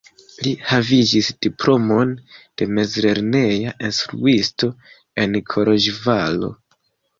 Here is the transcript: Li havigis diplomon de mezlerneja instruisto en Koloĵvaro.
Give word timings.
Li 0.45 0.51
havigis 0.69 1.27
diplomon 1.45 2.15
de 2.61 2.69
mezlerneja 2.79 3.75
instruisto 3.91 4.73
en 5.27 5.39
Koloĵvaro. 5.55 6.53